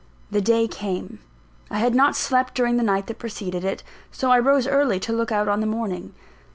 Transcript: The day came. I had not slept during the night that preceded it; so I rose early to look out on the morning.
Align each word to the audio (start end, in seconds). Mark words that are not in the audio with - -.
The 0.31 0.41
day 0.41 0.67
came. 0.67 1.19
I 1.69 1.77
had 1.77 1.93
not 1.93 2.15
slept 2.15 2.55
during 2.55 2.77
the 2.77 2.81
night 2.81 3.05
that 3.05 3.19
preceded 3.19 3.63
it; 3.63 3.83
so 4.11 4.31
I 4.31 4.39
rose 4.39 4.65
early 4.65 4.99
to 4.99 5.13
look 5.13 5.31
out 5.31 5.47
on 5.47 5.59
the 5.59 5.67
morning. 5.67 6.15